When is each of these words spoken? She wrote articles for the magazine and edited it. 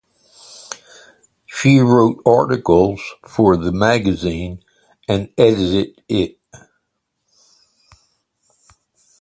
She 1.45 1.77
wrote 1.77 2.23
articles 2.25 3.03
for 3.27 3.55
the 3.55 3.71
magazine 3.71 4.63
and 5.07 5.29
edited 5.37 6.01
it. 6.09 6.39